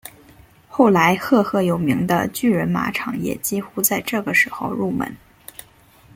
[0.67, 5.15] 后来赫赫有名的巨人马场也几乎在这个时候入门。